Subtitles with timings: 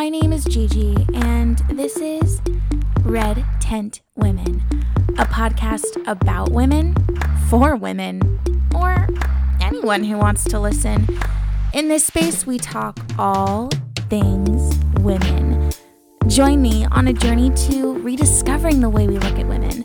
[0.00, 2.40] My name is Gigi, and this is
[3.02, 4.64] Red Tent Women,
[5.18, 6.94] a podcast about women,
[7.50, 8.40] for women,
[8.74, 9.06] or
[9.60, 11.06] anyone who wants to listen.
[11.74, 13.68] In this space, we talk all
[14.08, 15.70] things women.
[16.28, 19.84] Join me on a journey to rediscovering the way we look at women.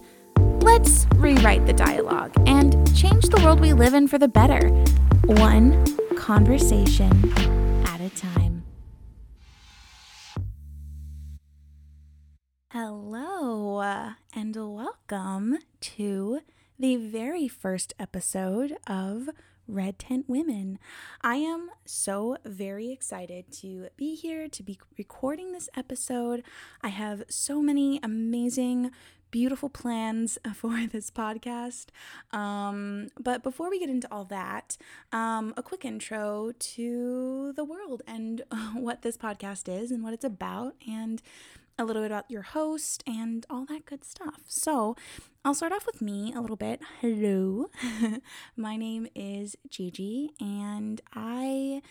[0.61, 4.69] Let's rewrite the dialogue and change the world we live in for the better,
[5.25, 5.83] one
[6.15, 7.64] conversation
[16.77, 19.29] the very first episode of
[19.67, 20.77] Red Tent Women.
[21.21, 26.43] I am so very excited to be here, to be recording this episode.
[26.81, 28.91] I have so many amazing,
[29.31, 31.87] beautiful plans for this podcast.
[32.31, 34.77] Um, but before we get into all that,
[35.13, 40.25] um, a quick intro to the world and what this podcast is and what it's
[40.25, 41.21] about, and
[41.77, 44.41] a little bit about your host and all that good stuff.
[44.47, 44.95] So,
[45.43, 46.81] I'll start off with me a little bit.
[47.01, 47.69] Hello.
[48.55, 51.81] My name is Gigi, and I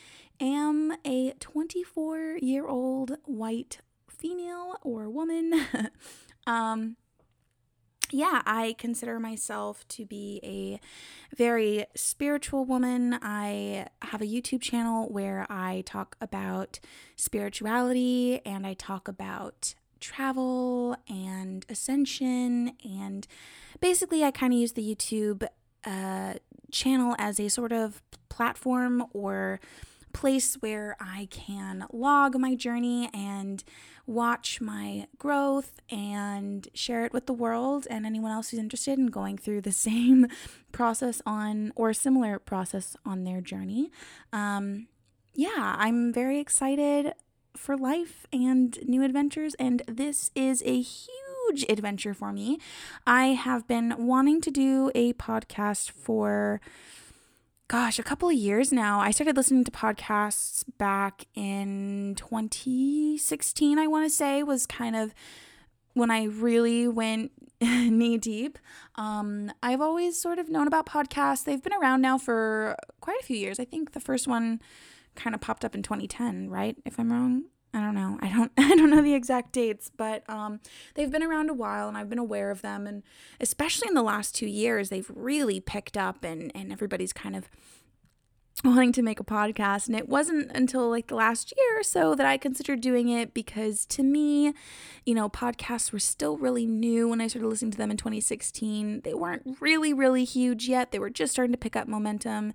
[0.40, 5.66] am a 24 year old white female or woman.
[6.46, 6.96] um,
[8.14, 13.18] yeah, I consider myself to be a very spiritual woman.
[13.20, 16.78] I have a YouTube channel where I talk about
[17.16, 22.76] spirituality and I talk about travel and ascension.
[22.84, 23.26] And
[23.80, 25.44] basically, I kind of use the YouTube
[25.84, 26.34] uh,
[26.70, 29.58] channel as a sort of platform or
[30.12, 33.64] place where I can log my journey and
[34.06, 39.06] watch my growth and share it with the world and anyone else who's interested in
[39.06, 40.26] going through the same
[40.72, 43.90] process on or similar process on their journey.
[44.32, 44.88] Um,
[45.34, 47.14] yeah, I'm very excited
[47.56, 52.58] for life and new adventures, and this is a huge adventure for me.
[53.06, 56.60] I have been wanting to do a podcast for
[57.68, 59.00] gosh, a couple of years now.
[59.00, 65.14] I started listening to podcasts back in 2016, I want to say, was kind of
[65.94, 68.58] when I really went knee deep.
[68.96, 71.44] Um, I've always sort of known about podcasts.
[71.44, 73.58] They've been around now for quite a few years.
[73.58, 74.60] I think the first one
[75.14, 76.76] kind of popped up in 2010, right?
[76.84, 77.44] If I'm wrong.
[77.74, 78.18] I don't know.
[78.22, 80.60] I don't I don't know the exact dates, but um,
[80.94, 83.02] they've been around a while and I've been aware of them and
[83.40, 87.50] especially in the last 2 years they've really picked up and and everybody's kind of
[88.62, 92.14] wanting to make a podcast and it wasn't until like the last year or so
[92.14, 94.54] that I considered doing it because to me,
[95.04, 99.00] you know, podcasts were still really new when I started listening to them in 2016.
[99.02, 100.92] They weren't really really huge yet.
[100.92, 102.52] They were just starting to pick up momentum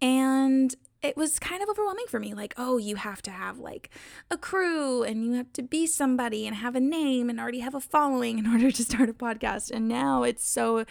[0.00, 2.32] and it was kind of overwhelming for me.
[2.32, 3.90] Like, oh, you have to have like
[4.30, 7.74] a crew and you have to be somebody and have a name and already have
[7.74, 9.70] a following in order to start a podcast.
[9.70, 10.84] And now it's so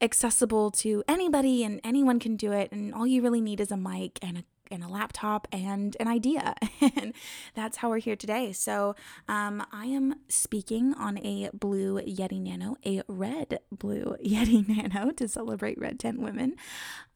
[0.00, 2.72] accessible to anybody and anyone can do it.
[2.72, 6.08] And all you really need is a mic and a and a laptop and an
[6.08, 6.54] idea.
[6.80, 7.12] and
[7.54, 8.52] that's how we're here today.
[8.52, 8.94] So
[9.28, 15.28] um, I am speaking on a blue Yeti Nano, a red blue Yeti Nano to
[15.28, 16.54] celebrate Red Tent Women.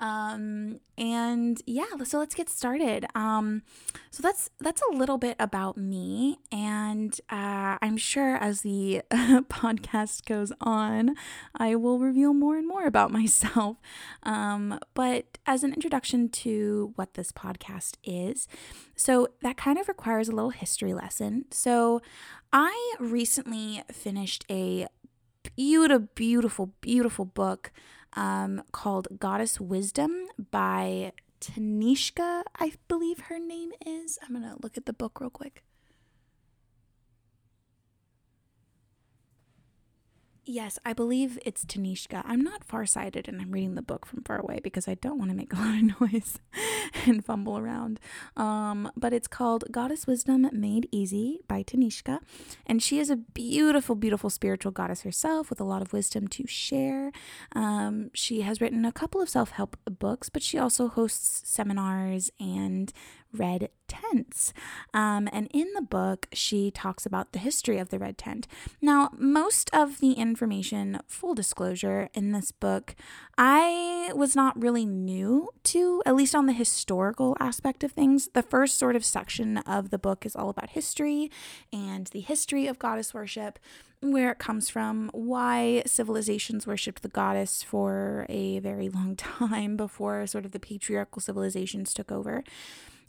[0.01, 3.07] Um, and yeah, so let's get started.
[3.15, 3.63] Um,
[4.11, 10.25] so that's that's a little bit about me, and uh, I'm sure as the podcast
[10.27, 11.17] goes on,
[11.57, 13.79] I will reveal more and more about myself.
[14.23, 17.44] Um, but as an introduction to what this podcast
[18.03, 18.49] is,
[18.97, 21.44] so that kind of requires a little history lesson.
[21.50, 22.00] So
[22.53, 24.87] I recently finished a
[25.56, 27.72] beautiful, beautiful, beautiful book
[28.15, 34.19] um, called Goddess Wisdom by Tanishka, I believe her name is.
[34.22, 35.62] I'm going to look at the book real quick.
[40.47, 42.22] Yes, I believe it's Tanishka.
[42.25, 45.31] I'm not farsighted and I'm reading the book from far away because I don't want
[45.31, 46.38] to make a lot of noise
[47.06, 48.00] and fumble around.
[48.37, 52.21] Um, but it's called Goddess Wisdom Made Easy by Tanishka.
[52.67, 56.47] And she is a beautiful, beautiful spiritual goddess herself with a lot of wisdom to
[56.47, 57.12] share.
[57.53, 62.31] Um, she has written a couple of self help books, but she also hosts seminars
[62.41, 62.93] and
[63.35, 64.53] red tents.
[64.93, 68.47] Um, and in the book, she talks about the history of the red tent.
[68.81, 72.94] Now, most of the information, full disclosure, in this book,
[73.37, 78.28] I was not really new to, at least on the historical aspect of things.
[78.32, 81.31] The first sort of section of the book is all about history
[81.72, 83.58] and the history of goddess worship
[84.00, 90.26] where it comes from, why civilizations worshipped the goddess for a very long time before
[90.26, 92.43] sort of the patriarchal civilizations took over.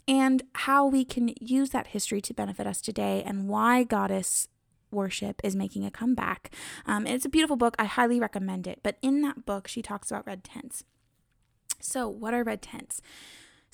[0.08, 4.46] and how we can use that history to benefit us today and why goddess
[4.90, 6.54] worship is making a comeback.
[6.86, 7.74] Um, it's a beautiful book.
[7.78, 8.80] I highly recommend it.
[8.82, 10.84] But in that book, she talks about red tents.
[11.80, 13.02] So, what are red tents?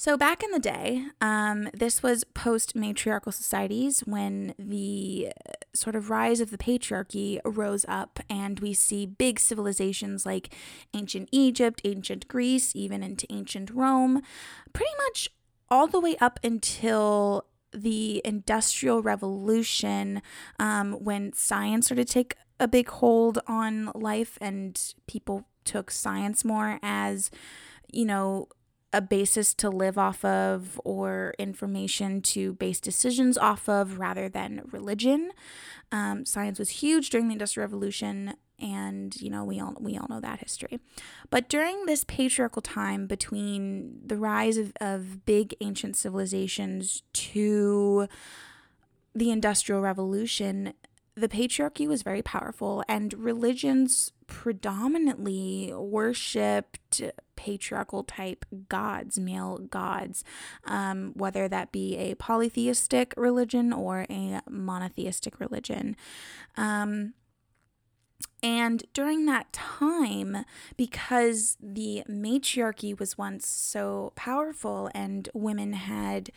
[0.05, 5.95] So, back in the day, um, this was post matriarchal societies when the uh, sort
[5.95, 10.53] of rise of the patriarchy rose up, and we see big civilizations like
[10.93, 14.23] ancient Egypt, ancient Greece, even into ancient Rome,
[14.73, 15.29] pretty much
[15.69, 20.21] all the way up until the Industrial Revolution,
[20.59, 26.45] um, when science started to take a big hold on life and people took science
[26.45, 27.31] more as,
[27.93, 28.49] you know,
[28.93, 34.63] a basis to live off of or information to base decisions off of rather than
[34.71, 35.33] religion.
[35.91, 40.07] Um, science was huge during the Industrial Revolution, and you know we all we all
[40.09, 40.79] know that history.
[41.31, 48.09] But during this patriarchal time between the rise of, of big ancient civilizations to
[49.15, 50.75] the Industrial Revolution,
[51.15, 57.03] the patriarchy was very powerful, and religions predominantly worshipped
[57.37, 60.25] patriarchal type gods, male gods,
[60.65, 65.97] um, whether that be a polytheistic religion or a monotheistic religion.
[66.57, 67.13] Um,
[68.43, 70.45] and during that time,
[70.77, 76.31] because the matriarchy was once so powerful and women had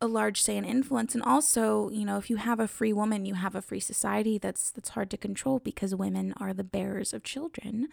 [0.00, 1.14] a large say and influence.
[1.14, 4.38] And also you know if you have a free woman you have a free society
[4.38, 7.88] that's that's hard to control because women are the bearers of children.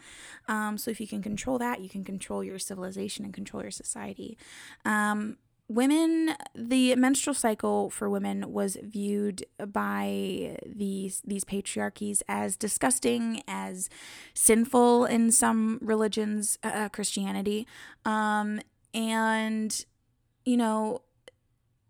[0.48, 3.72] Um, so if you can control that you can control your civilization and control your
[3.72, 4.38] society.
[4.86, 5.38] Um,
[5.70, 13.90] women the menstrual cycle for women was viewed by these these patriarchies as disgusting as
[14.34, 17.66] sinful in some religions uh, uh christianity.
[18.06, 18.60] Um,
[18.94, 19.86] and
[20.46, 21.02] you know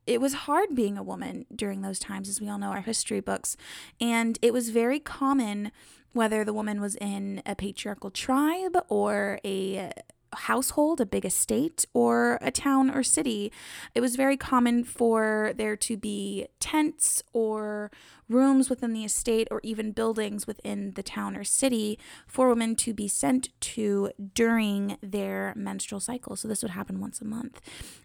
[0.05, 3.19] it was hard being a woman during those times, as we all know our history
[3.19, 3.55] books.
[4.01, 5.71] And it was very common,
[6.11, 9.91] whether the woman was in a patriarchal tribe or a
[10.33, 13.51] household, a big estate, or a town or city,
[13.95, 17.91] it was very common for there to be tents or
[18.33, 22.94] rooms within the estate or even buildings within the town or city for women to
[22.94, 26.35] be sent to during their menstrual cycle.
[26.35, 27.62] So this would happen once a month.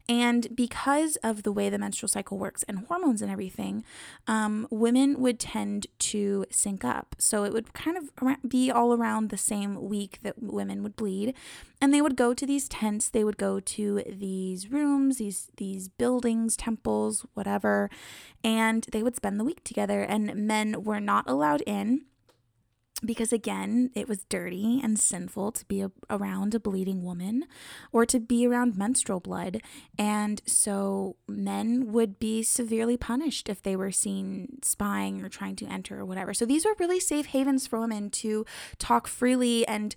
[0.09, 3.85] And because of the way the menstrual cycle works and hormones and everything,
[4.27, 7.15] um, women would tend to sync up.
[7.19, 11.35] So it would kind of be all around the same week that women would bleed.
[11.81, 15.89] And they would go to these tents, they would go to these rooms, these these
[15.89, 17.89] buildings, temples, whatever,
[18.43, 22.07] and they would spend the week together and men were not allowed in
[23.05, 27.45] because again, it was dirty and sinful to be a, around a bleeding woman
[27.93, 29.61] or to be around menstrual blood.
[29.97, 35.67] And so men would be severely punished if they were seen spying or trying to
[35.67, 36.35] enter or whatever.
[36.35, 38.45] So these were really safe havens for women to
[38.79, 39.95] talk freely and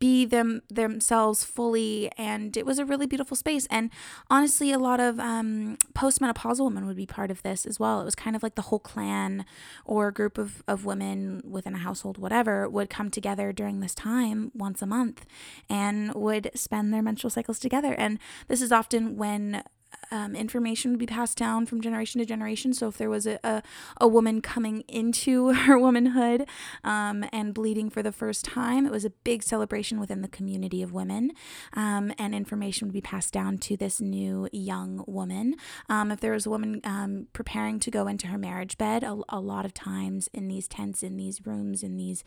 [0.00, 3.66] be them themselves fully and it was a really beautiful space.
[3.70, 3.90] And
[4.28, 8.00] honestly a lot of um, postmenopausal women would be part of this as well.
[8.00, 9.44] It was kind of like the whole clan
[9.84, 14.50] or group of, of women within a household whatever would come together during this time
[14.54, 15.26] once a month
[15.68, 17.92] and would spend their menstrual cycles together.
[17.92, 19.62] And this is often when
[20.10, 22.72] um, information would be passed down from generation to generation.
[22.72, 23.62] So if there was a, a,
[24.00, 26.46] a woman coming into her womanhood
[26.84, 30.82] um, and bleeding for the first time, it was a big celebration within the community
[30.82, 31.32] of women.
[31.74, 35.54] Um, and information would be passed down to this new young woman.
[35.88, 39.18] Um, if there was a woman um, preparing to go into her marriage bed, a,
[39.28, 42.24] a lot of times in these tents, in these rooms, in these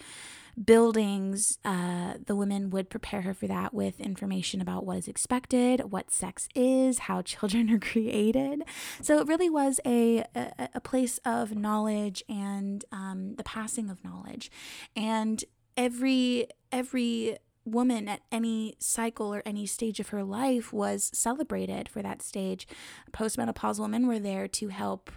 [0.62, 5.92] buildings, uh, the women would prepare her for that with information about what is expected,
[5.92, 8.64] what sex is, how children created.
[9.02, 14.04] So it really was a, a, a place of knowledge and um, the passing of
[14.04, 14.52] knowledge.
[14.96, 15.44] And
[15.78, 22.02] every, every, woman at any cycle or any stage of her life was celebrated for
[22.02, 22.68] that stage.
[23.14, 25.10] Postmenopausal women were there to help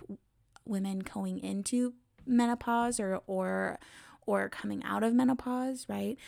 [0.65, 1.95] women going into
[2.27, 3.79] menopause or or
[4.27, 6.19] or coming out of menopause, right?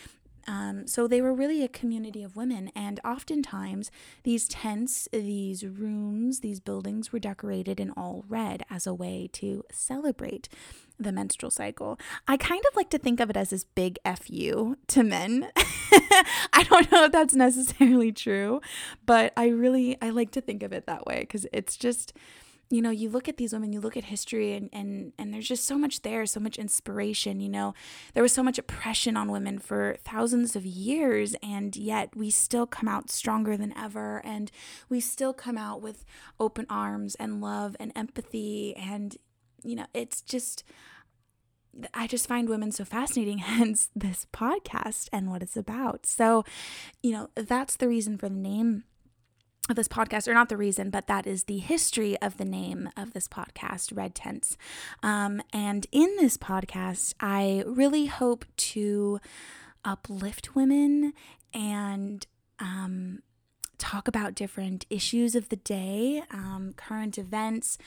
[0.49, 3.90] Um, so they were really a community of women, and oftentimes
[4.23, 9.62] these tents, these rooms, these buildings were decorated in all red as a way to
[9.71, 10.49] celebrate
[10.99, 11.99] the menstrual cycle.
[12.26, 15.50] I kind of like to think of it as this big fu to men.
[15.57, 18.62] I don't know if that's necessarily true,
[19.05, 22.14] but I really I like to think of it that way because it's just
[22.70, 25.48] you know, you look at these women, you look at history, and and and there's
[25.48, 27.40] just so much there, so much inspiration.
[27.40, 27.75] You know,
[28.12, 32.66] there was so much oppression on women for thousands of years, and yet we still
[32.66, 34.50] come out stronger than ever, and
[34.88, 36.04] we still come out with
[36.38, 39.16] open arms and love and empathy, and
[39.62, 40.64] you know, it's just.
[41.94, 46.06] I just find women so fascinating, hence this podcast and what it's about.
[46.06, 46.44] So,
[47.04, 48.84] you know, that's the reason for the name
[49.68, 52.88] of this podcast, or not the reason, but that is the history of the name
[52.96, 54.56] of this podcast, Red Tents.
[55.02, 59.20] Um, and in this podcast, I really hope to
[59.84, 61.12] uplift women
[61.52, 62.26] and
[62.58, 63.20] um,
[63.78, 67.78] talk about different issues of the day, um, current events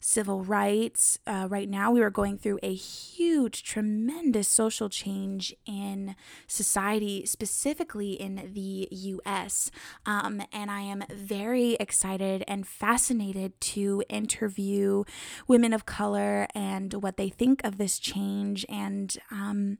[0.00, 1.18] civil rights.
[1.26, 6.14] Uh, right now, we are going through a huge, tremendous social change in
[6.46, 9.70] society, specifically in the US.
[10.06, 15.04] Um, and I am very excited and fascinated to interview
[15.46, 19.78] women of color and what they think of this change and, um,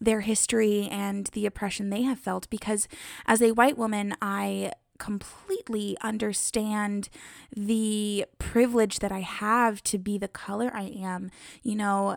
[0.00, 2.86] their history and the oppression they have felt because
[3.26, 7.08] as a white woman I completely understand
[7.54, 11.30] the privilege that I have to be the color I am.
[11.62, 12.16] You know,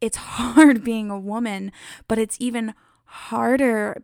[0.00, 1.72] it's hard being a woman,
[2.06, 2.87] but it's even harder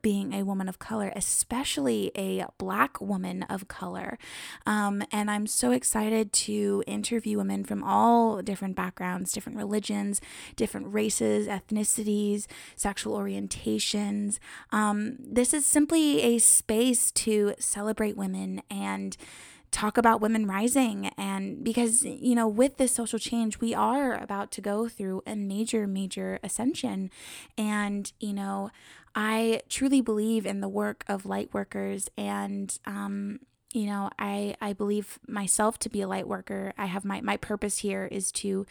[0.03, 4.19] being a woman of color, especially a black woman of color.
[4.67, 10.21] Um, and I'm so excited to interview women from all different backgrounds, different religions,
[10.57, 12.47] different races, ethnicities,
[12.77, 14.39] sexual orientations.
[14.73, 19.17] Um, this is simply a space to celebrate women and
[19.75, 24.53] talk about women rising and because you know with this social change we are about
[24.53, 27.11] to go through a major major ascension
[27.59, 28.71] and you know
[29.17, 33.41] i truly believe in the work of light workers and um
[33.73, 37.37] you know i i believe myself to be a light worker i have my my
[37.37, 38.65] purpose here is to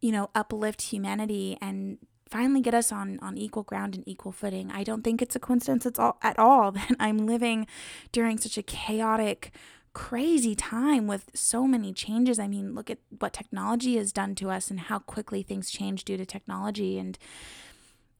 [0.00, 1.98] you know uplift humanity and
[2.30, 4.70] finally get us on on equal ground and equal footing.
[4.72, 7.66] I don't think it's a coincidence it's all at all that I'm living
[8.12, 9.52] during such a chaotic
[9.94, 12.38] crazy time with so many changes.
[12.38, 16.04] I mean, look at what technology has done to us and how quickly things change
[16.04, 17.16] due to technology and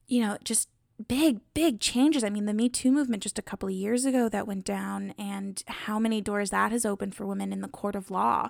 [0.07, 0.69] you know, just
[1.07, 2.23] big big changes.
[2.23, 5.13] I mean, the Me Too movement just a couple of years ago that went down
[5.17, 8.49] and how many doors that has opened for women in the court of law.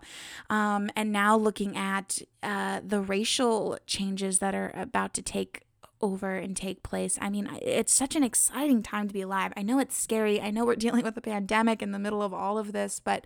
[0.49, 5.64] Um, and now looking at uh, the racial changes that are about to take
[6.01, 7.17] over and take place.
[7.21, 9.53] I mean, it's such an exciting time to be alive.
[9.55, 10.41] I know it's scary.
[10.41, 13.25] I know we're dealing with a pandemic in the middle of all of this, but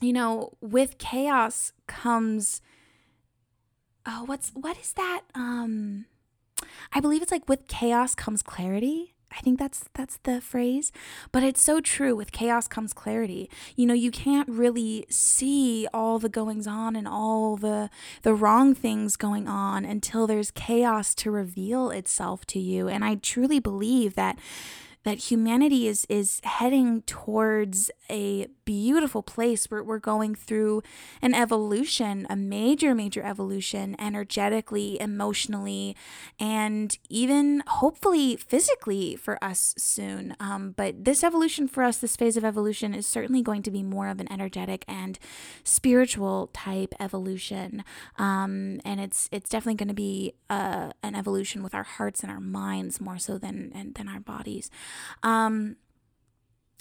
[0.00, 2.60] you know, with chaos comes
[4.06, 5.22] oh, what's what is that?
[5.34, 6.06] Um
[6.92, 9.14] I believe it's like with chaos comes clarity.
[9.32, 10.92] I think that's that's the phrase,
[11.32, 13.48] but it's so true with chaos comes clarity.
[13.76, 17.90] You know, you can't really see all the goings on and all the
[18.22, 22.88] the wrong things going on until there's chaos to reveal itself to you.
[22.88, 24.38] And I truly believe that
[25.04, 30.82] that humanity is is heading towards a beautiful place where we're going through
[31.22, 35.96] an evolution, a major, major evolution, energetically, emotionally,
[36.38, 40.36] and even hopefully physically for us soon.
[40.38, 43.82] Um, but this evolution for us, this phase of evolution, is certainly going to be
[43.82, 45.18] more of an energetic and
[45.64, 47.84] spiritual type evolution.
[48.18, 52.30] Um, and it's it's definitely going to be uh, an evolution with our hearts and
[52.30, 54.70] our minds more so than than our bodies.
[55.22, 55.76] Um,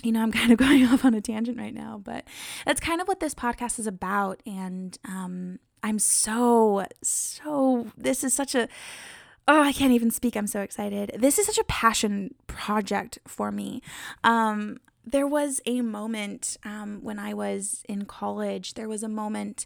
[0.04, 2.26] you know, I'm kind of going off on a tangent right now, but
[2.66, 4.42] that's kind of what this podcast is about.
[4.46, 8.68] And um, I'm so, so, this is such a,
[9.48, 10.36] oh, I can't even speak.
[10.36, 11.12] I'm so excited.
[11.18, 13.82] This is such a passion project for me.
[14.24, 19.66] Um, there was a moment um, when I was in college, there was a moment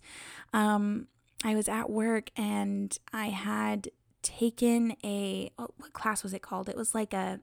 [0.53, 1.07] um,
[1.43, 3.89] I was at work and I had
[4.21, 6.69] taken a, oh, what class was it called?
[6.69, 7.41] It was like a,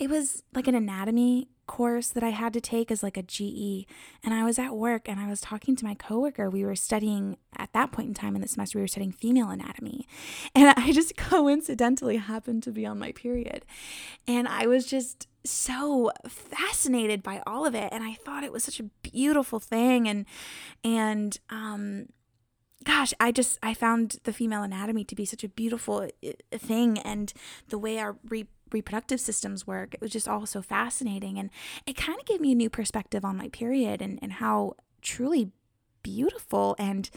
[0.00, 3.86] it was like an anatomy course that I had to take as like a GE.
[4.24, 6.50] And I was at work and I was talking to my coworker.
[6.50, 9.50] We were studying at that point in time in the semester, we were studying female
[9.50, 10.08] anatomy.
[10.54, 13.64] And I just coincidentally happened to be on my period.
[14.26, 17.88] And I was just so fascinated by all of it.
[17.92, 20.08] And I thought it was such a beautiful thing.
[20.08, 20.26] And,
[20.82, 22.06] and, um,
[22.84, 26.98] gosh, I just I found the female anatomy to be such a beautiful uh, thing,
[26.98, 27.32] and
[27.68, 29.94] the way our re- reproductive systems work.
[29.94, 31.38] It was just all so fascinating.
[31.38, 31.50] And
[31.86, 35.50] it kind of gave me a new perspective on my period and, and how truly
[36.02, 37.10] beautiful and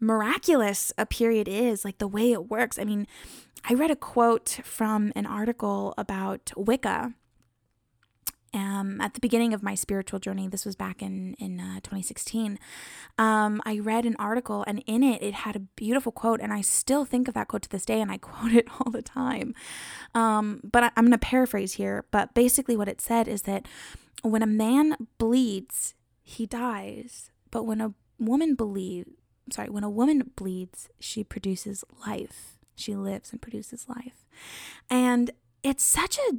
[0.00, 2.78] miraculous a period is, like the way it works.
[2.78, 3.06] I mean,
[3.68, 7.14] I read a quote from an article about Wicca
[8.54, 12.58] um, at the beginning of my spiritual journey, this was back in in uh, 2016.
[13.18, 16.60] Um, I read an article, and in it, it had a beautiful quote, and I
[16.60, 19.54] still think of that quote to this day, and I quote it all the time.
[20.14, 22.04] Um, but I, I'm going to paraphrase here.
[22.10, 23.66] But basically, what it said is that
[24.22, 27.30] when a man bleeds, he dies.
[27.50, 29.10] But when a woman believes,
[29.50, 32.56] sorry, when a woman bleeds, she produces life.
[32.74, 34.24] She lives and produces life.
[34.88, 35.30] And
[35.62, 36.36] it's such a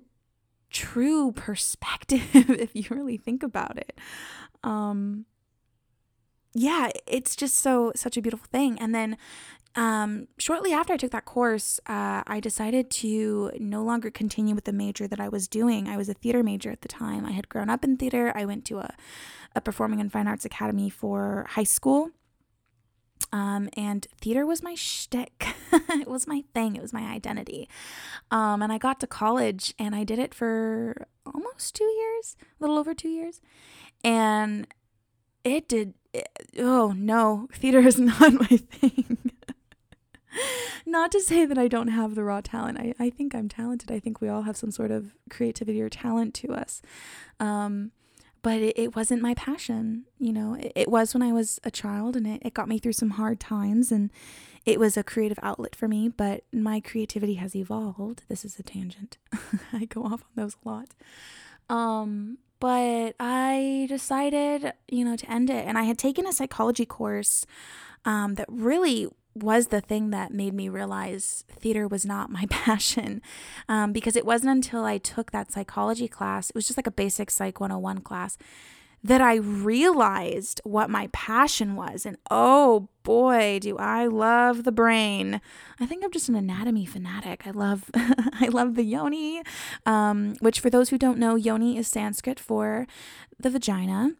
[0.73, 3.97] true perspective if you really think about it.
[4.63, 5.25] Um,
[6.53, 8.77] yeah, it's just so such a beautiful thing.
[8.79, 9.17] And then
[9.75, 14.65] um, shortly after I took that course, uh, I decided to no longer continue with
[14.65, 15.87] the major that I was doing.
[15.87, 17.25] I was a theater major at the time.
[17.25, 18.31] I had grown up in theater.
[18.35, 18.93] I went to a,
[19.55, 22.11] a performing and fine arts academy for high school.
[23.33, 25.47] Um, and theater was my shtick.
[25.73, 26.75] it was my thing.
[26.75, 27.67] It was my identity.
[28.29, 32.63] Um, and I got to college and I did it for almost two years, a
[32.63, 33.41] little over two years.
[34.03, 34.67] And
[35.43, 35.95] it did.
[36.13, 39.31] It, oh no, theater is not my thing.
[40.85, 42.77] not to say that I don't have the raw talent.
[42.77, 43.91] I, I think I'm talented.
[43.91, 46.83] I think we all have some sort of creativity or talent to us.
[47.39, 47.93] Um,
[48.43, 50.03] but it, it wasn't my passion.
[50.19, 52.77] You know, it, it was when I was a child and it, it got me
[52.77, 54.11] through some hard times and
[54.65, 56.09] it was a creative outlet for me.
[56.09, 58.23] But my creativity has evolved.
[58.27, 59.17] This is a tangent.
[59.73, 60.89] I go off on those a lot.
[61.69, 65.65] Um, but I decided, you know, to end it.
[65.65, 67.45] And I had taken a psychology course
[68.05, 73.21] um, that really was the thing that made me realize theater was not my passion.
[73.67, 76.91] Um, because it wasn't until I took that psychology class, it was just like a
[76.91, 78.37] basic Psych 101 class,
[79.03, 82.05] that I realized what my passion was.
[82.05, 85.41] And oh boy, do I love the brain.
[85.79, 87.45] I think I'm just an anatomy fanatic.
[87.45, 89.41] I love I love the yoni,
[89.85, 92.87] um, which for those who don't know, yoni is Sanskrit for
[93.37, 94.11] the vagina.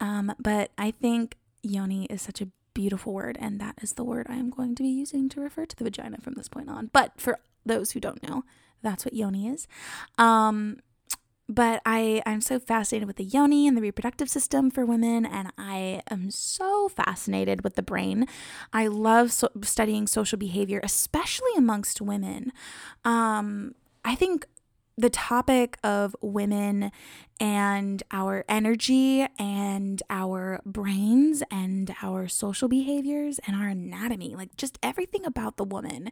[0.00, 4.26] Um, but I think yoni is such a beautiful word, and that is the word
[4.28, 6.90] I am going to be using to refer to the vagina from this point on.
[6.92, 8.44] But for those who don't know,
[8.82, 9.66] that's what yoni is.
[10.18, 10.80] Um,
[11.48, 15.52] but I, I'm so fascinated with the yoni and the reproductive system for women, and
[15.56, 18.26] I am so fascinated with the brain.
[18.74, 22.52] I love so- studying social behavior, especially amongst women.
[23.06, 23.74] Um,
[24.04, 24.46] I think
[24.98, 26.90] the topic of women
[27.38, 34.78] and our energy and our brains and our social behaviors and our anatomy, like just
[34.82, 36.10] everything about the woman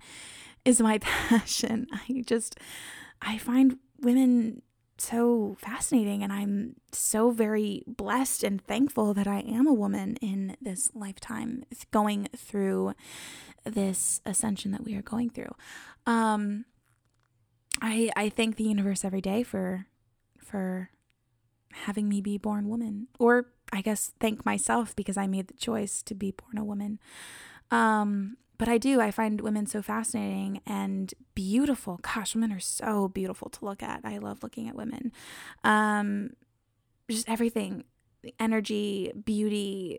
[0.65, 1.87] is my passion.
[1.93, 2.59] I just,
[3.23, 4.63] I find women
[4.99, 10.57] so fascinating and I'm so very blessed and thankful that I am a woman in
[10.61, 12.95] this lifetime going through
[13.65, 15.55] this ascension that we are going through.
[16.07, 16.67] Um,
[17.81, 19.87] I I thank the universe every day for
[20.39, 20.91] for
[21.73, 26.03] having me be born woman or I guess thank myself because I made the choice
[26.03, 27.01] to be born a woman.
[27.71, 31.99] Um but I do I find women so fascinating and beautiful.
[32.03, 34.01] Gosh, women are so beautiful to look at.
[34.05, 35.13] I love looking at women.
[35.65, 36.31] Um
[37.11, 37.85] just everything,
[38.39, 39.99] energy, beauty,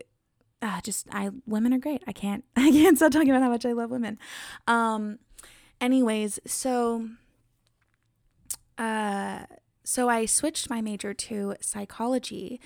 [0.61, 2.03] uh, just I women are great.
[2.07, 4.17] I can't I can't stop talking about how much I love women.
[4.67, 5.19] Um
[5.81, 7.09] anyways, so
[8.77, 9.45] uh,
[9.83, 12.59] so I switched my major to psychology,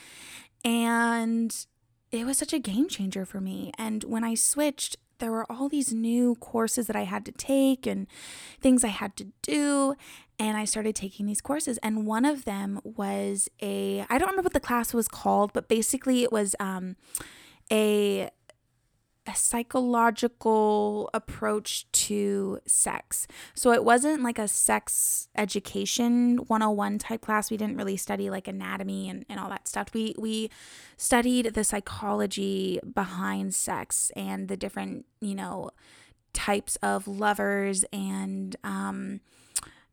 [0.63, 1.55] and
[2.11, 3.71] it was such a game changer for me.
[3.77, 7.85] And when I switched, there were all these new courses that I had to take
[7.85, 8.07] and
[8.59, 9.95] things I had to do.
[10.39, 11.77] And I started taking these courses.
[11.79, 15.67] And one of them was a, I don't remember what the class was called, but
[15.67, 16.95] basically it was um,
[17.71, 18.29] a
[19.27, 23.27] a psychological approach to sex.
[23.53, 27.51] So it wasn't like a sex education 101 type class.
[27.51, 29.89] We didn't really study like anatomy and, and all that stuff.
[29.93, 30.49] We we
[30.97, 35.71] studied the psychology behind sex and the different, you know,
[36.33, 39.19] types of lovers and um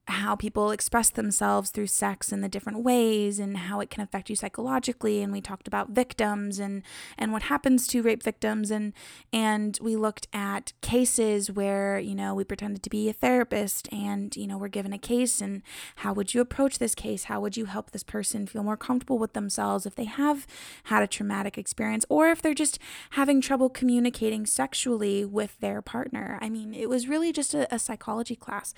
[0.09, 4.31] how people express themselves through sex in the different ways and how it can affect
[4.31, 5.21] you psychologically.
[5.21, 6.83] And we talked about victims and
[7.19, 8.71] and what happens to rape victims.
[8.71, 8.93] And
[9.33, 14.35] and we looked at cases where you know we pretended to be a therapist and
[14.37, 15.41] you know we're given a case.
[15.41, 15.63] And
[15.97, 17.25] how would you approach this case?
[17.25, 20.47] How would you help this person feel more comfortable with themselves if they have
[20.85, 22.79] had a traumatic experience or if they're just
[23.11, 26.39] having trouble communicating sexually with their partner?
[26.41, 28.73] I mean it was really just a, a psychology class.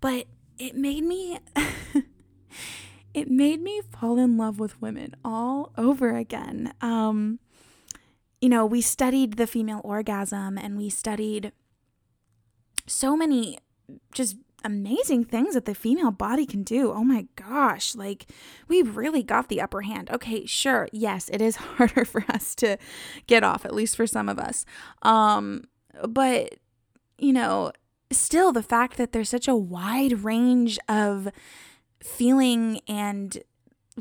[0.00, 0.26] But
[0.58, 1.38] it made me
[3.14, 6.72] it made me fall in love with women all over again.
[6.80, 7.38] Um,
[8.40, 11.52] you know, we studied the female orgasm and we studied
[12.86, 13.58] so many
[14.12, 16.92] just amazing things that the female body can do.
[16.92, 18.26] Oh my gosh, like
[18.68, 20.10] we really got the upper hand.
[20.10, 20.88] Okay, sure.
[20.92, 22.76] Yes, it is harder for us to
[23.26, 24.64] get off at least for some of us.
[25.02, 25.64] Um
[26.06, 26.56] but
[27.18, 27.72] you know,
[28.10, 31.28] still the fact that there's such a wide range of
[32.00, 33.38] feeling and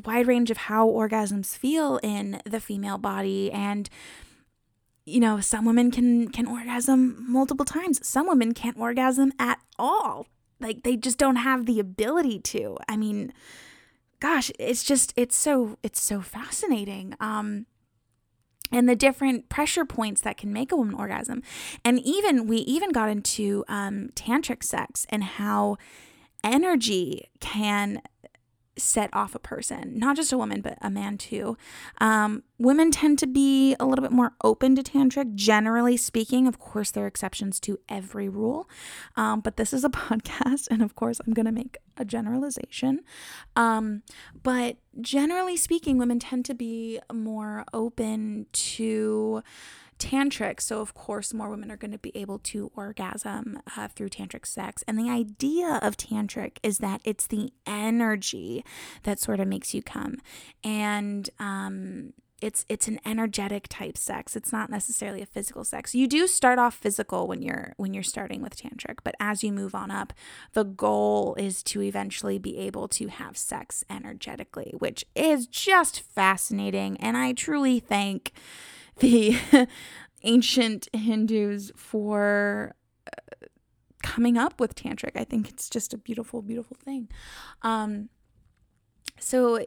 [0.04, 3.90] wide range of how orgasms feel in the female body and
[5.06, 8.06] you know some women can can orgasm multiple times.
[8.06, 10.28] Some women can't orgasm at all.
[10.60, 12.78] Like they just don't have the ability to.
[12.90, 13.34] I mean
[14.20, 17.16] gosh it's just it's so it's so fascinating.
[17.20, 17.68] Um
[18.72, 21.42] and the different pressure points that can make a woman orgasm.
[21.84, 25.78] And even we even got into um tantric sex and how
[26.44, 28.02] energy can
[28.78, 31.58] set off a person, not just a woman, but a man too.
[32.00, 36.48] Um, women tend to be a little bit more open to tantric, generally speaking.
[36.48, 38.70] Of course, there are exceptions to every rule,
[39.16, 43.02] um, but this is a podcast, and of course, I'm going to make a generalization.
[43.56, 44.04] Um,
[44.44, 49.44] but generally speaking, women tend to be more open to
[50.00, 50.62] tantric.
[50.62, 54.46] So, of course, more women are going to be able to orgasm uh, through tantric
[54.46, 54.84] sex.
[54.88, 58.64] And the idea of tantric is that it's the energy
[59.04, 60.18] that sort of makes you come.
[60.64, 66.06] And, um, it's it's an energetic type sex it's not necessarily a physical sex you
[66.06, 69.74] do start off physical when you're when you're starting with tantric but as you move
[69.74, 70.12] on up
[70.54, 76.98] the goal is to eventually be able to have sex energetically which is just fascinating
[76.98, 78.34] and i truly thank
[78.98, 79.38] the
[80.24, 82.76] ancient Hindus for
[83.08, 83.46] uh,
[84.04, 85.12] coming up with tantric.
[85.16, 87.10] I think it's just a beautiful, beautiful thing.
[87.62, 88.10] Um,
[89.20, 89.66] so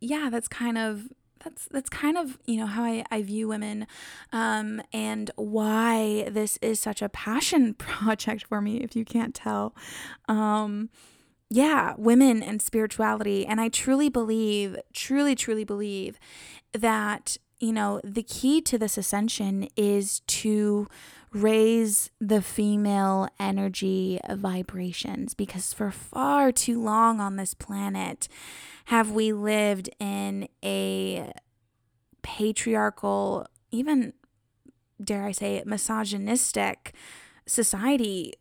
[0.00, 1.08] yeah, that's kind of
[1.44, 3.86] that's that's kind of you know how I, I view women
[4.32, 9.74] um, and why this is such a passion project for me if you can't tell
[10.28, 10.90] um,
[11.48, 16.18] yeah women and spirituality and i truly believe truly truly believe
[16.72, 20.88] that you know, the key to this ascension is to
[21.32, 28.26] raise the female energy vibrations because for far too long on this planet
[28.86, 31.32] have we lived in a
[32.22, 34.12] patriarchal, even
[35.02, 36.94] dare I say, misogynistic
[37.46, 38.34] society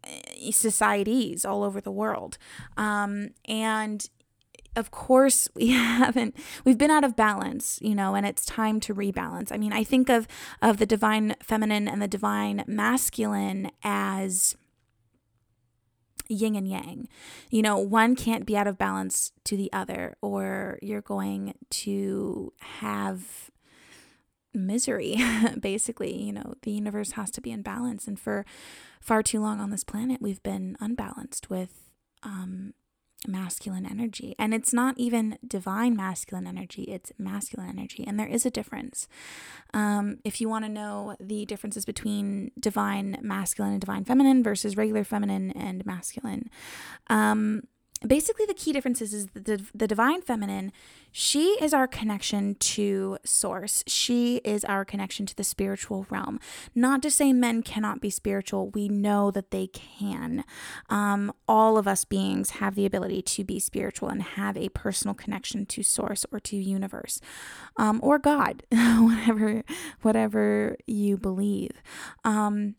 [0.52, 2.38] societies all over the world.
[2.78, 4.08] Um, and
[4.80, 8.96] of course we haven't we've been out of balance you know and it's time to
[8.96, 9.52] rebalance.
[9.52, 10.28] I mean i think of
[10.62, 14.56] of the divine feminine and the divine masculine as
[16.30, 17.08] yin and yang.
[17.50, 22.54] You know one can't be out of balance to the other or you're going to
[22.60, 23.50] have
[24.54, 25.18] misery
[25.60, 26.16] basically.
[26.16, 28.08] You know the universe has to be in balance.
[28.08, 28.46] And for
[29.02, 31.92] far too long on this planet we've been unbalanced with
[32.24, 32.74] um
[33.28, 34.36] masculine energy.
[34.40, 38.06] And it's not even divine masculine energy, it's masculine energy.
[38.08, 39.08] And there is a difference.
[39.74, 44.78] Um, if you want to know the differences between divine masculine and divine feminine versus
[44.78, 46.50] regular feminine and masculine,
[47.08, 47.64] um,
[48.06, 50.72] basically the key difference is, is the, the divine feminine
[51.12, 53.84] she is our connection to source.
[53.88, 56.40] She is our connection to the spiritual realm.
[56.76, 58.70] Not to say men cannot be spiritual.
[58.70, 60.44] We know that they can.
[60.90, 65.16] Um, all of us beings have the ability to be spiritual and have a personal
[65.16, 67.20] connection to source or to universe
[67.78, 69.64] um, or god whatever
[70.02, 71.72] whatever you believe.
[72.24, 72.76] Um,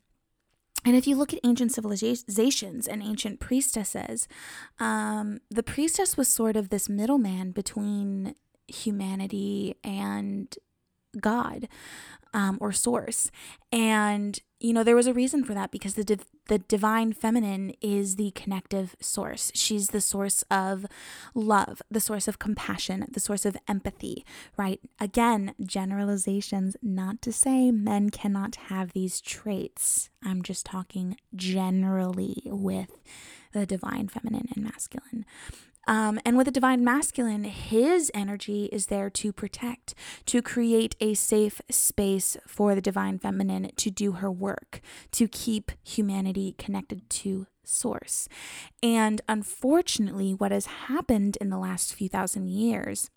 [0.85, 4.27] and if you look at ancient civilizations and ancient priestesses,
[4.79, 8.35] um, the priestess was sort of this middleman between
[8.67, 10.57] humanity and
[11.19, 11.69] God
[12.33, 13.31] um, or source.
[13.73, 17.73] And, you know, there was a reason for that because the, div- the divine feminine
[17.81, 19.53] is the connective source.
[19.55, 20.85] She's the source of
[21.33, 24.81] love, the source of compassion, the source of empathy, right?
[24.99, 30.11] Again, generalizations, not to say men cannot have these traits.
[30.25, 32.99] I'm just talking generally with
[33.53, 35.27] the divine feminine and masculine.
[35.91, 39.93] Um, and with the divine masculine, his energy is there to protect,
[40.27, 45.73] to create a safe space for the divine feminine to do her work, to keep
[45.83, 48.29] humanity connected to source.
[48.81, 53.11] And unfortunately, what has happened in the last few thousand years,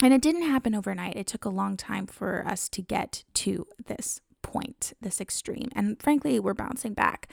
[0.00, 3.66] and it didn't happen overnight, it took a long time for us to get to
[3.86, 5.70] this point, this extreme.
[5.74, 7.28] And frankly, we're bouncing back.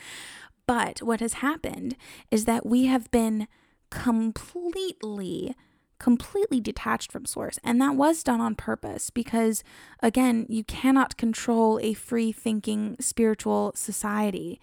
[0.65, 1.95] But what has happened
[2.31, 3.47] is that we have been
[3.91, 5.55] completely
[6.01, 7.59] completely detached from source.
[7.63, 9.63] And that was done on purpose because,
[9.99, 14.59] again, you cannot control a free thinking spiritual society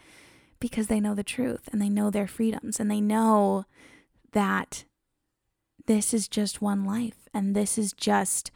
[0.59, 3.67] because they know the truth and they know their freedoms and they know
[4.33, 4.85] that
[5.87, 8.51] this is just one life and this is just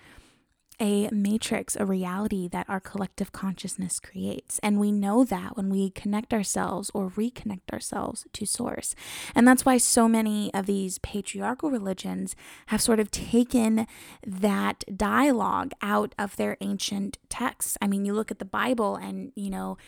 [0.83, 4.59] a matrix, a reality that our collective consciousness creates.
[4.65, 8.97] And we know that when we connect ourselves or reconnect ourselves to source.
[9.33, 12.35] And that's why so many of these patriarchal religions
[12.67, 13.87] have sort of taken
[14.27, 17.79] that dialogue out of their ancient texts.
[17.81, 19.79] I mean, you look at the Bible and, you know,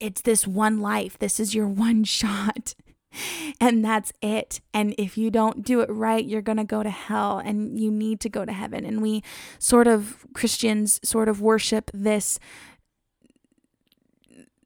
[0.00, 2.74] it's this one life, this is your one shot
[3.60, 4.60] and that's it.
[4.72, 7.90] And if you don't do it right, you're going to go to hell and you
[7.90, 8.84] need to go to heaven.
[8.84, 9.22] And we
[9.58, 12.38] sort of, Christians, sort of worship this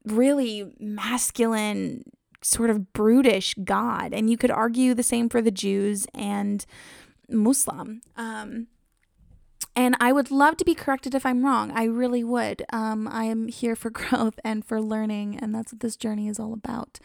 [0.05, 2.05] really masculine,
[2.43, 4.13] sort of brutish God.
[4.13, 6.65] And you could argue the same for the Jews and
[7.29, 8.03] Muslim.
[8.17, 8.69] Um,
[9.77, 11.71] and I would love to be corrected if I'm wrong.
[11.71, 12.65] I really would.
[12.73, 16.41] Um, I am here for growth and for learning, and that's what this journey is
[16.41, 16.99] all about.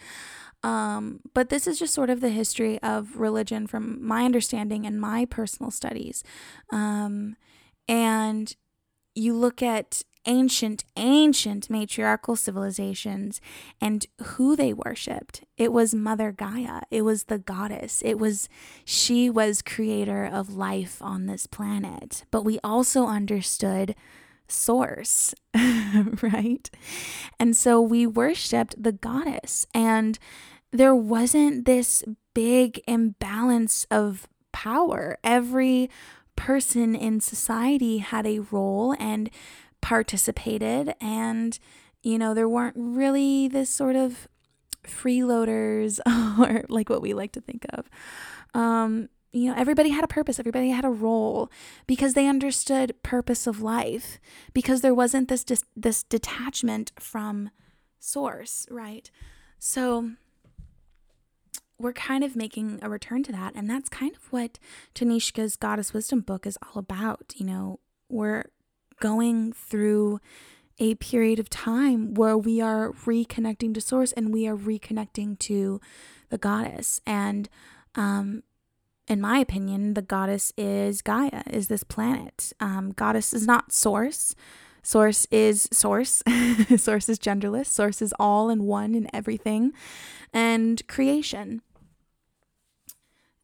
[0.65, 4.99] Um, but this is just sort of the history of religion from my understanding and
[4.99, 6.23] my personal studies.
[6.71, 7.36] Um,
[7.88, 8.56] and
[9.13, 13.39] you look at ancient, ancient matriarchal civilizations
[13.80, 15.43] and who they worshiped.
[15.56, 18.49] It was Mother Gaia, it was the goddess, it was,
[18.84, 22.25] she was creator of life on this planet.
[22.32, 23.93] But we also understood
[24.47, 25.36] source,
[26.23, 26.69] right?
[27.39, 29.67] And so we worshiped the goddess.
[29.75, 30.17] And
[30.76, 35.18] there wasn't this big imbalance of power.
[35.24, 35.90] Every
[36.36, 39.30] person in society had a role and
[39.82, 41.58] participated, and
[42.04, 44.28] you know, there weren't really this sort of
[44.84, 46.00] freeloaders
[46.40, 47.90] or like what we like to think of.
[48.54, 51.52] Um, you know, everybody had a purpose, everybody had a role
[51.88, 54.20] because they understood purpose of life,
[54.54, 57.50] because there wasn't this dis- this detachment from
[58.00, 59.12] source, right?
[59.60, 60.12] So
[61.78, 63.54] we're kind of making a return to that.
[63.56, 64.60] And that's kind of what
[64.94, 67.34] Tanishka's Goddess Wisdom book is all about.
[67.36, 68.46] You know, we're
[69.00, 70.20] going through
[70.78, 75.80] a period of time where we are reconnecting to source and we are reconnecting to
[76.30, 77.00] the goddess.
[77.06, 77.50] And,
[77.96, 78.44] um,
[79.08, 82.54] in my opinion, the goddess is Gaia, is this planet.
[82.60, 84.34] Um, goddess is not source.
[84.86, 86.21] Source is source.
[86.78, 87.65] source is genderless.
[87.65, 89.74] Source is all and one in everything.
[90.32, 91.63] And creation.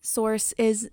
[0.01, 0.91] Source is,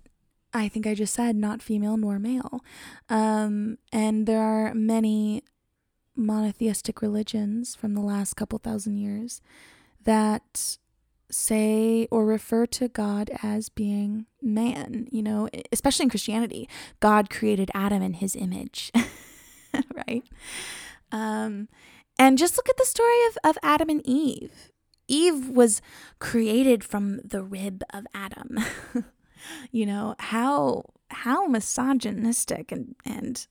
[0.51, 2.61] I think I just said, not female nor male.
[3.09, 5.43] Um, and there are many
[6.15, 9.41] monotheistic religions from the last couple thousand years
[10.03, 10.79] that
[11.29, 16.67] say or refer to God as being man, you know, especially in Christianity.
[16.99, 18.91] God created Adam in his image,
[20.07, 20.23] right?
[21.11, 21.67] Um,
[22.17, 24.71] and just look at the story of, of Adam and Eve.
[25.07, 25.81] Eve was
[26.19, 28.59] created from the rib of Adam.
[29.71, 33.47] you know, how how misogynistic and and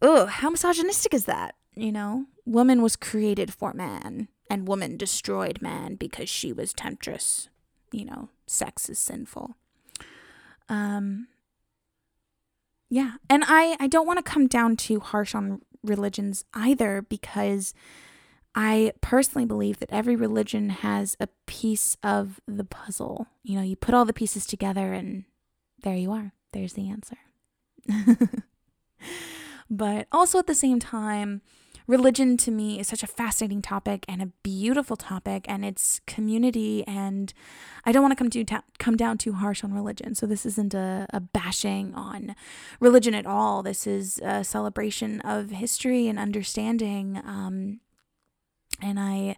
[0.00, 1.56] oh, how misogynistic is that?
[1.74, 7.48] You know, woman was created for man and woman destroyed man because she was temptress.
[7.90, 9.56] You know, sex is sinful.
[10.68, 11.28] Um
[12.90, 17.74] yeah, and I I don't want to come down too harsh on religions either because
[18.54, 23.26] I personally believe that every religion has a piece of the puzzle.
[23.42, 25.24] You know, you put all the pieces together and
[25.82, 26.32] there you are.
[26.52, 27.16] There's the answer.
[29.70, 31.42] but also at the same time,
[31.86, 36.84] religion to me is such a fascinating topic and a beautiful topic and it's community
[36.86, 37.32] and
[37.84, 40.14] I don't want to come to ta- come down too harsh on religion.
[40.14, 42.34] So this isn't a, a bashing on
[42.80, 43.62] religion at all.
[43.62, 47.80] This is a celebration of history and understanding um,
[48.82, 49.36] and I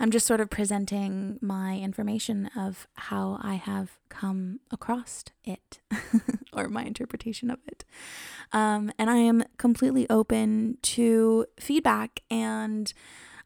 [0.00, 5.80] I'm just sort of presenting my information of how I have come across it
[6.52, 7.84] or my interpretation of it.
[8.52, 12.92] Um, and I am completely open to feedback and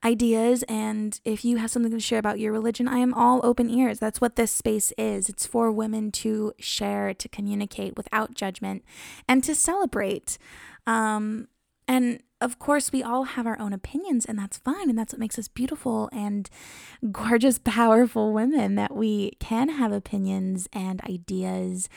[0.05, 0.63] ideas.
[0.65, 3.99] And if you have something to share about your religion, I am all open ears.
[3.99, 5.29] That's what this space is.
[5.29, 8.85] It's for women to share, to communicate without judgment,
[9.29, 10.39] and to celebrate.
[10.87, 11.49] Um,
[11.89, 14.91] and of course, we all have our own opinions, and that's fine.
[14.91, 16.51] And that's what makes us beautiful and
[17.11, 21.89] gorgeous, powerful women that we can have opinions and ideas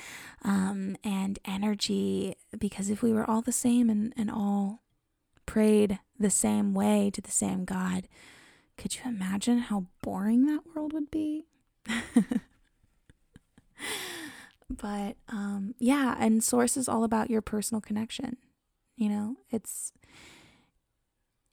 [0.44, 2.36] um, and energy.
[2.58, 4.84] Because if we were all the same and, and all
[5.46, 8.08] prayed the same way to the same God,
[8.78, 11.48] could you imagine how boring that world would be?
[14.70, 18.38] but um, yeah, and source is all about your personal connection.
[18.96, 19.92] You know, it's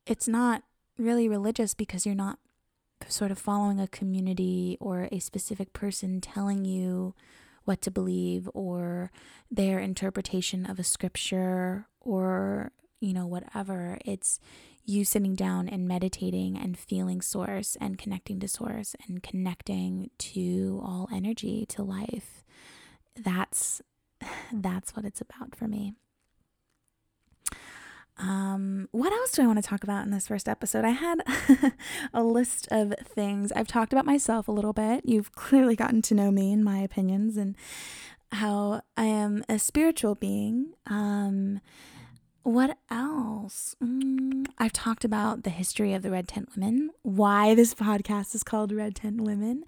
[0.07, 0.63] it's not
[0.99, 2.39] really religious because you're not
[3.09, 7.15] sort of following a community or a specific person telling you
[7.65, 9.11] what to believe or
[9.51, 13.99] their interpretation of a scripture or, you know, whatever.
[14.05, 14.41] It's
[14.85, 20.81] you sitting down and meditating and feeling source and connecting to source and connecting to
[20.85, 22.45] all energy, to life.
[23.17, 23.81] That's
[24.53, 25.95] that's what it's about for me.
[28.23, 30.85] Um, what else do I want to talk about in this first episode?
[30.85, 31.19] I had
[32.15, 33.51] a list of things.
[33.53, 35.03] I've talked about myself a little bit.
[35.05, 37.57] You've clearly gotten to know me and my opinions and
[38.31, 40.73] how I am a spiritual being.
[40.87, 41.61] Um,
[42.45, 43.77] what else?
[43.83, 48.43] Mm, I've talked about the history of the Red Tent Women, why this podcast is
[48.43, 49.65] called Red Tent Women,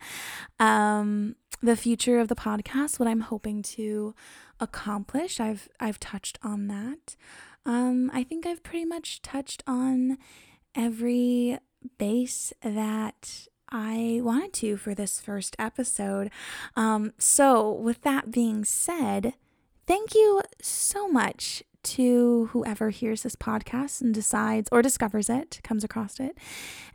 [0.59, 4.15] um, the future of the podcast, what I'm hoping to
[4.61, 5.39] accomplish.
[5.41, 7.17] I've I've touched on that.
[7.67, 10.19] Um, I think I've pretty much touched on
[10.75, 11.59] every
[11.99, 16.31] base that I wanted to for this first episode.
[16.77, 19.35] Um, so, with that being said,
[19.87, 25.85] thank you so much to whoever hears this podcast and decides or discovers it, comes
[25.85, 26.37] across it,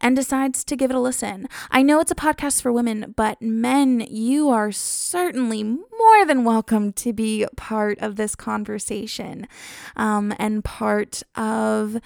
[0.01, 1.47] and decides to give it a listen.
[1.71, 6.91] I know it's a podcast for women, but men, you are certainly more than welcome
[6.93, 9.47] to be part of this conversation
[9.95, 11.97] um, and part of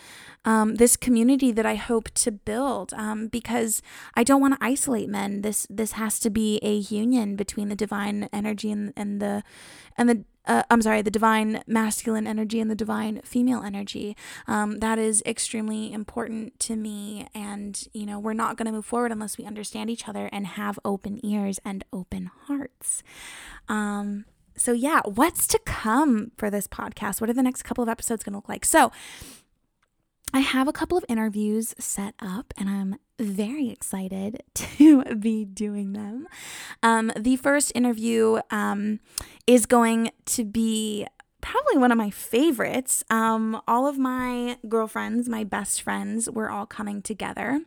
[0.45, 3.81] um, this community that I hope to build um, because
[4.15, 5.41] I don't want to isolate men.
[5.41, 9.43] This this has to be a union between the divine energy and, and the
[9.97, 14.15] and the uh, I'm sorry, the divine masculine energy and the divine female energy.
[14.47, 17.27] Um, that is extremely important to me.
[17.33, 20.45] And, you know, we're not going to move forward unless we understand each other and
[20.45, 23.03] have open ears and open hearts.
[23.69, 24.25] Um,
[24.55, 27.21] so, yeah, what's to come for this podcast?
[27.21, 28.65] What are the next couple of episodes going to look like?
[28.65, 28.91] So,
[30.33, 35.93] I have a couple of interviews set up and I'm very excited to be doing
[35.93, 36.27] them.
[36.81, 38.99] Um, the first interview um,
[39.47, 41.07] is going to be
[41.41, 43.03] probably one of my favorites.
[43.09, 47.61] Um, all of my girlfriends, my best friends, we're all coming together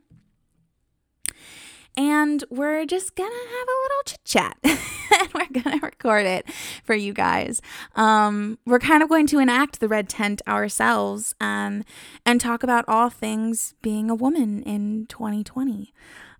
[1.96, 6.50] and we're just gonna have a little chit chat and we're gonna record it
[6.84, 7.60] for you guys.
[7.94, 11.84] Um, we're kind of going to enact the red tent ourselves um,
[12.24, 15.92] and talk about all things being a woman in 2020.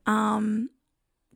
[0.07, 0.71] Um,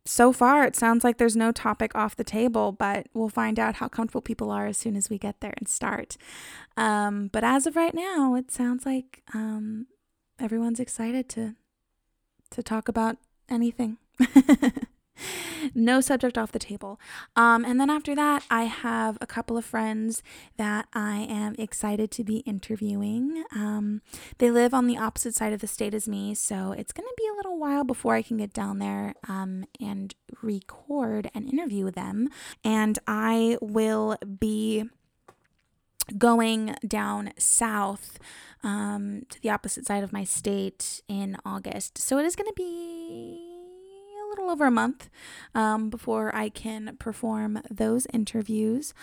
[0.06, 3.76] so far, it sounds like there's no topic off the table, but we'll find out
[3.76, 6.16] how comfortable people are as soon as we get there and start.
[6.76, 9.86] Um, but as of right now, it sounds like um,
[10.38, 11.54] everyone's excited to
[12.50, 13.16] to talk about
[13.48, 13.98] anything.
[15.74, 16.98] no subject off the table.
[17.36, 20.22] Um, and then after that, I have a couple of friends
[20.56, 23.44] that I am excited to be interviewing.
[23.54, 24.02] Um,
[24.38, 27.14] they live on the opposite side of the state as me, so it's going to
[27.16, 31.90] be a little while before I can get down there um, and record an interview
[31.90, 32.28] them.
[32.64, 34.84] And I will be
[36.18, 38.18] going down south
[38.62, 41.98] um, to the opposite side of my state in August.
[41.98, 43.49] So it is going to be
[44.30, 45.10] little over a month
[45.54, 48.94] um, before I can perform those interviews.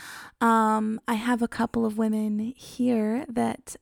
[0.42, 3.76] Um, I have a couple of women here that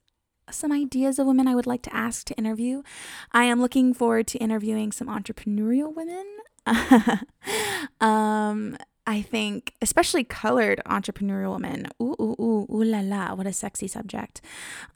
[0.51, 2.84] some ideas of women I would like to ask to interview.
[3.31, 6.25] I am looking forward to interviewing some entrepreneurial women.
[8.01, 8.77] um,
[9.08, 11.88] I think, especially colored entrepreneurial women.
[12.01, 14.41] Ooh, ooh, ooh, ooh la la, what a sexy subject.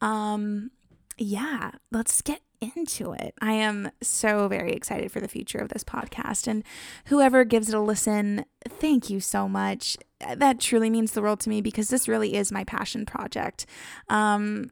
[0.01, 0.71] Um,
[1.17, 3.33] yeah, let's get into it.
[3.41, 6.47] I am so very excited for the future of this podcast.
[6.47, 6.63] And
[7.05, 9.97] whoever gives it a listen, thank you so much.
[10.35, 13.65] That truly means the world to me because this really is my passion project.
[14.09, 14.71] Um,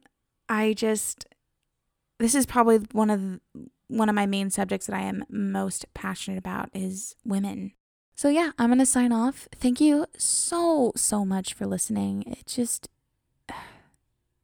[0.49, 1.25] I just,
[2.19, 3.39] this is probably one of
[3.89, 7.71] one of my main subjects that I am most passionate about is women.
[8.15, 9.47] So yeah, I'm going to sign off.
[9.55, 12.23] Thank you so so much for listening.
[12.23, 12.89] It just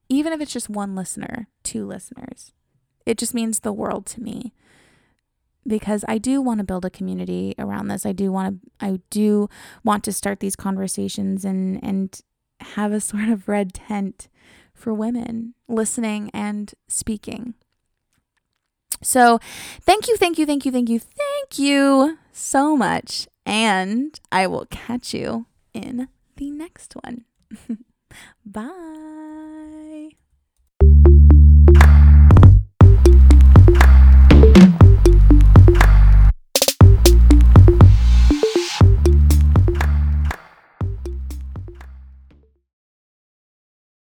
[0.09, 2.53] even if it's just one listener, two listeners,
[3.05, 4.53] it just means the world to me
[5.65, 8.05] because I do want to build a community around this.
[8.05, 9.49] I do want to I do
[9.83, 12.19] want to start these conversations and and
[12.59, 14.27] have a sort of red tent
[14.73, 17.53] for women listening and speaking.
[19.01, 19.39] So,
[19.81, 23.27] thank you, thank you, thank you, thank you, thank you so much.
[23.45, 26.07] And I will catch you in
[26.37, 27.25] the next one.
[28.45, 29.12] Bye.